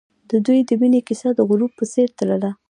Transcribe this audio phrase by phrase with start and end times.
[0.29, 2.51] د دوی د مینې کیسه د غروب په څېر تلله.